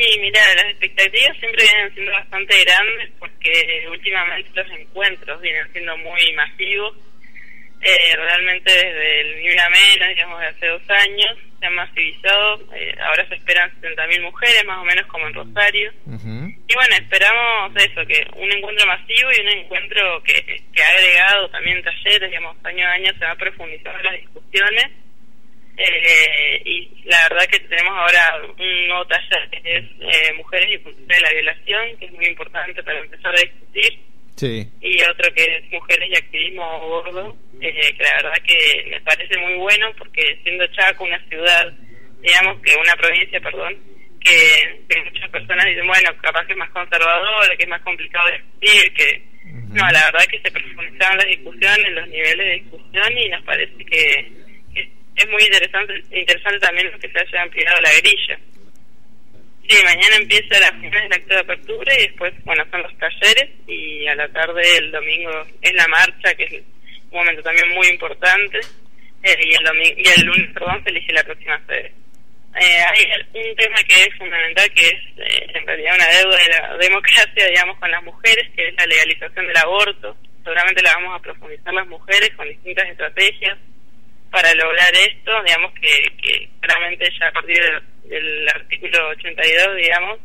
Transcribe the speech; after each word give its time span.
Y 0.00 0.20
mira, 0.20 0.40
las 0.54 0.66
expectativas 0.66 1.36
siempre 1.40 1.64
vienen 1.64 1.92
siendo 1.92 2.12
bastante 2.12 2.54
grandes 2.64 3.10
porque 3.18 3.84
últimamente 3.90 4.48
los 4.54 4.70
encuentros 4.70 5.40
vienen 5.40 5.72
siendo 5.72 5.96
muy 5.96 6.32
masivos. 6.34 6.96
Eh, 7.80 8.16
realmente 8.16 8.72
desde 8.72 9.20
el 9.22 9.36
nivel 9.38 9.56
menos, 9.70 10.08
digamos, 10.08 10.40
de 10.40 10.46
hace 10.46 10.66
dos 10.66 10.82
años, 10.88 11.36
se 11.58 11.66
han 11.66 11.74
masivizado. 11.74 12.60
Eh, 12.76 12.94
ahora 13.00 13.26
se 13.26 13.34
esperan 13.34 13.72
70.000 13.80 14.22
mujeres, 14.22 14.64
más 14.66 14.78
o 14.78 14.84
menos 14.84 15.04
como 15.06 15.26
en 15.26 15.34
Rosario. 15.34 15.92
Y 16.06 16.74
bueno, 16.74 16.94
esperamos 16.94 17.72
eso, 17.74 18.06
que 18.06 18.24
un 18.36 18.52
encuentro 18.52 18.86
masivo 18.86 19.30
y 19.36 19.40
un 19.40 19.48
encuentro 19.48 20.22
que, 20.22 20.62
que 20.72 20.82
ha 20.82 20.88
agregado 20.90 21.48
también 21.50 21.82
talleres, 21.82 22.30
digamos, 22.30 22.56
año 22.64 22.86
a 22.86 22.92
año 22.92 23.12
se 23.18 23.24
va 23.24 23.34
profundizando 23.34 24.00
las 24.02 24.14
discusiones 24.14 25.07
la 27.08 27.26
verdad 27.30 27.46
que 27.50 27.60
tenemos 27.60 27.92
ahora 27.96 28.42
un 28.58 28.88
nuevo 28.88 29.06
taller 29.06 29.48
que 29.50 29.76
es 29.78 29.84
eh, 30.00 30.32
Mujeres 30.36 30.68
y 30.72 30.78
Cultura 30.82 31.16
de 31.16 31.22
la 31.22 31.30
Violación, 31.30 31.96
que 31.98 32.04
es 32.04 32.12
muy 32.12 32.26
importante 32.26 32.82
para 32.82 32.98
empezar 33.00 33.34
a 33.34 33.40
discutir. 33.40 33.98
Y 34.80 35.02
otro 35.02 35.32
que 35.34 35.42
es 35.42 35.72
Mujeres 35.72 36.10
y 36.10 36.16
Activismo 36.16 36.80
Gordo, 36.80 37.36
eh, 37.60 37.94
que 37.96 38.04
la 38.04 38.22
verdad 38.22 38.44
que 38.46 38.90
me 38.90 39.00
parece 39.00 39.38
muy 39.38 39.54
bueno 39.54 39.86
porque 39.96 40.38
siendo 40.42 40.66
Chaco 40.68 41.04
una 41.04 41.18
ciudad, 41.28 41.72
digamos 42.20 42.60
que 42.62 42.76
una 42.76 42.94
provincia, 42.94 43.40
perdón, 43.40 43.76
que, 44.20 45.00
muchas 45.04 45.30
personas 45.30 45.64
dicen, 45.64 45.86
bueno, 45.86 46.10
capaz 46.20 46.44
que 46.46 46.52
es 46.52 46.58
más 46.58 46.70
conservadora, 46.70 47.56
que 47.56 47.62
es 47.62 47.68
más 47.70 47.82
complicado 47.82 48.28
de 48.28 48.32
discutir, 48.34 48.92
que... 48.92 49.28
No, 49.68 49.84
la 49.90 50.04
verdad 50.06 50.24
que 50.30 50.40
se 50.40 50.50
profundizaron 50.50 51.18
las 51.18 51.26
discusiones, 51.26 51.92
los 51.92 52.08
niveles 52.08 52.38
de 52.38 52.52
discusión 52.54 53.18
y 53.18 53.28
nos 53.28 53.42
parece 53.44 53.84
que 53.84 54.37
es 55.18 55.28
muy 55.28 55.42
interesante 55.42 55.94
interesante 56.12 56.58
también 56.60 56.90
que 57.00 57.10
se 57.10 57.18
haya 57.18 57.42
ampliado 57.42 57.80
la 57.80 57.92
grilla. 58.00 58.38
Sí, 59.68 59.76
mañana 59.84 60.16
empieza 60.16 60.60
la 60.60 60.70
primera 60.70 61.02
del 61.02 61.12
acto 61.12 61.34
de 61.34 61.40
apertura 61.40 61.94
y 61.94 62.02
después, 62.02 62.32
bueno, 62.44 62.64
son 62.70 62.82
los 62.82 62.96
talleres 62.96 63.50
y 63.66 64.06
a 64.06 64.14
la 64.14 64.28
tarde 64.28 64.62
el 64.78 64.90
domingo 64.90 65.44
es 65.60 65.74
la 65.74 65.86
marcha, 65.88 66.34
que 66.34 66.44
es 66.44 66.52
un 67.10 67.18
momento 67.18 67.42
también 67.42 67.68
muy 67.74 67.86
importante, 67.88 68.60
eh, 69.22 69.36
y, 69.42 69.54
el 69.54 69.98
y 69.98 70.08
el 70.08 70.26
lunes, 70.26 70.52
perdón, 70.54 70.82
se 70.84 70.90
elige 70.90 71.12
la 71.12 71.24
próxima 71.24 71.60
sede. 71.66 71.92
Eh, 72.56 72.82
hay 72.88 73.50
un 73.50 73.56
tema 73.56 73.76
que 73.86 74.02
es 74.04 74.14
fundamental, 74.16 74.70
que 74.72 74.86
es 74.86 75.00
eh, 75.18 75.46
en 75.54 75.66
realidad 75.66 75.96
una 75.96 76.08
deuda 76.08 76.36
de 76.38 76.48
la 76.48 76.76
democracia, 76.78 77.46
digamos, 77.46 77.78
con 77.78 77.90
las 77.90 78.02
mujeres, 78.04 78.48
que 78.56 78.68
es 78.68 78.74
la 78.74 78.86
legalización 78.86 79.46
del 79.46 79.56
aborto. 79.58 80.16
Seguramente 80.44 80.82
la 80.82 80.94
vamos 80.94 81.14
a 81.14 81.22
profundizar 81.22 81.74
las 81.74 81.86
mujeres 81.86 82.30
con 82.36 82.48
distintas 82.48 82.88
estrategias 82.88 83.58
para 84.38 84.54
lograr 84.54 84.94
esto, 84.94 85.32
digamos 85.44 85.72
que, 85.74 85.90
que 86.22 86.48
claramente 86.60 87.10
ya 87.18 87.26
a 87.26 87.32
partir 87.32 87.58
del, 88.04 88.48
artículo 88.48 89.08
82, 89.08 89.76
digamos, 89.76 90.18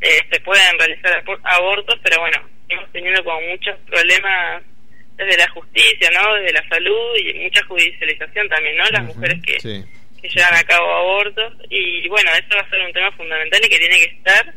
eh, 0.00 0.20
se 0.30 0.40
pueden 0.40 0.78
realizar 0.78 1.24
abortos, 1.42 1.98
pero 2.00 2.20
bueno, 2.20 2.48
hemos 2.68 2.92
tenido 2.92 3.24
como 3.24 3.40
muchos 3.40 3.74
problemas 3.90 4.62
desde 5.16 5.36
la 5.36 5.48
justicia, 5.48 6.10
¿no? 6.14 6.34
Desde 6.36 6.52
la 6.52 6.68
salud 6.68 7.16
y 7.18 7.34
mucha 7.40 7.64
judicialización 7.64 8.48
también, 8.48 8.76
¿no? 8.76 8.84
Las 8.84 9.02
mujeres 9.02 9.42
que, 9.42 9.56
que 9.58 10.28
llevan 10.28 10.54
a 10.54 10.64
cabo 10.64 10.86
abortos 10.86 11.54
y 11.68 12.06
bueno, 12.08 12.30
eso 12.34 12.54
va 12.54 12.62
a 12.62 12.70
ser 12.70 12.80
un 12.82 12.92
tema 12.92 13.10
fundamental 13.12 13.60
y 13.64 13.68
que 13.68 13.78
tiene 13.78 13.98
que 13.98 14.14
estar 14.14 14.54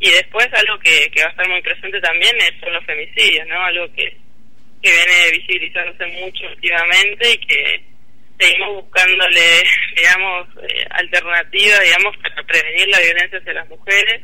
y 0.00 0.10
después 0.10 0.48
algo 0.54 0.78
que, 0.78 1.10
que 1.10 1.20
va 1.20 1.28
a 1.28 1.30
estar 1.30 1.48
muy 1.48 1.60
presente 1.60 2.00
también 2.00 2.34
es, 2.38 2.58
son 2.60 2.72
los 2.72 2.84
femicidios, 2.86 3.46
¿no? 3.48 3.62
Algo 3.62 3.86
que, 3.92 4.16
que 4.82 4.90
viene 4.90 5.38
visibilizándose 5.38 6.06
mucho 6.06 6.46
últimamente 6.48 7.32
y 7.32 7.38
que 7.38 7.95
seguimos 8.38 8.82
buscándole, 8.82 9.62
digamos, 9.96 10.48
eh, 10.62 10.86
alternativas, 10.90 11.80
digamos, 11.80 12.16
para 12.18 12.42
prevenir 12.44 12.88
la 12.88 13.00
violencia 13.00 13.38
hacia 13.38 13.52
las 13.54 13.68
mujeres 13.68 14.22